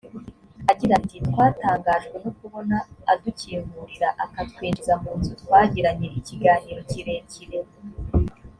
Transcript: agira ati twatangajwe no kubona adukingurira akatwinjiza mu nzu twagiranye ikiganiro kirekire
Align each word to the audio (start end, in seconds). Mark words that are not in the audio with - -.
agira 0.71 0.93
ati 0.99 1.15
twatangajwe 1.27 2.15
no 2.23 2.31
kubona 2.37 2.77
adukingurira 3.11 4.09
akatwinjiza 4.23 4.93
mu 5.01 5.11
nzu 5.17 5.31
twagiranye 5.41 6.07
ikiganiro 6.19 6.79
kirekire 6.89 7.59